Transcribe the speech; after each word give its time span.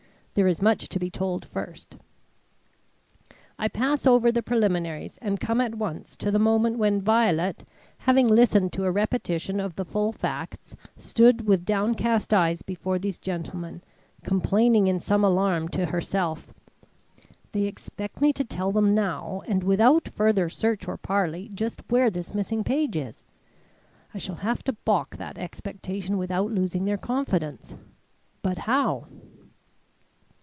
There 0.33 0.47
is 0.47 0.61
much 0.61 0.87
to 0.87 0.97
be 0.97 1.09
told 1.09 1.43
first. 1.43 1.97
I 3.59 3.67
pass 3.67 4.07
over 4.07 4.31
the 4.31 4.41
preliminaries, 4.41 5.11
and 5.21 5.41
come 5.41 5.59
at 5.59 5.75
once 5.75 6.15
to 6.15 6.31
the 6.31 6.39
moment 6.39 6.77
when 6.77 7.01
Violet, 7.01 7.65
having 7.97 8.29
listened 8.29 8.71
to 8.73 8.85
a 8.85 8.91
repetition 8.91 9.59
of 9.59 9.75
the 9.75 9.83
full 9.83 10.13
facts, 10.13 10.73
stood 10.97 11.45
with 11.45 11.65
downcast 11.65 12.33
eyes 12.33 12.61
before 12.61 12.97
these 12.97 13.17
gentlemen, 13.19 13.81
complaining 14.23 14.87
in 14.87 15.01
some 15.01 15.25
alarm 15.25 15.67
to 15.67 15.85
herself: 15.87 16.53
"They 17.51 17.63
expect 17.63 18.21
me 18.21 18.31
to 18.31 18.45
tell 18.45 18.71
them 18.71 18.95
now 18.95 19.41
and 19.49 19.61
without 19.65 20.07
further 20.07 20.47
search 20.47 20.87
or 20.87 20.95
parley 20.95 21.51
just 21.53 21.81
where 21.91 22.09
this 22.09 22.33
missing 22.33 22.63
page 22.63 22.95
is. 22.95 23.25
I 24.13 24.17
shall 24.17 24.35
have 24.37 24.63
to 24.63 24.71
balk 24.71 25.17
that 25.17 25.37
expectation 25.37 26.17
without 26.17 26.51
losing 26.51 26.85
their 26.85 26.97
confidence. 26.97 27.75
But 28.41 28.57
how?" 28.59 29.07